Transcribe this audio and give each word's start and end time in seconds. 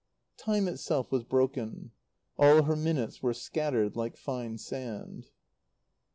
Time 0.39 0.67
itself 0.67 1.11
was 1.11 1.23
broken. 1.23 1.91
All 2.35 2.63
her 2.63 2.75
minutes 2.75 3.21
were 3.21 3.35
scattered 3.35 3.95
like 3.95 4.17
fine 4.17 4.57
sand. 4.57 5.29